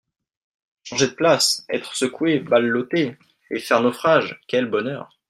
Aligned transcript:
Changer 0.81 1.09
de 1.09 1.13
place, 1.13 1.63
être 1.69 1.95
secouée, 1.95 2.39
bal 2.39 2.65
lottée 2.65 3.17
et 3.51 3.59
faire 3.59 3.81
naufrage, 3.83 4.41
quel 4.47 4.65
bonheur! 4.65 5.11